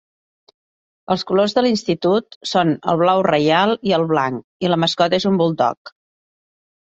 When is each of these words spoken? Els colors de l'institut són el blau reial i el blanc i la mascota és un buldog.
Els 1.15 1.23
colors 1.31 1.53
de 1.57 1.63
l'institut 1.65 2.37
són 2.51 2.71
el 2.93 2.97
blau 3.03 3.21
reial 3.27 3.75
i 3.89 3.95
el 3.99 4.05
blanc 4.13 4.67
i 4.67 4.71
la 4.73 4.79
mascota 4.85 5.19
és 5.23 5.27
un 5.33 5.37
buldog. 5.43 5.93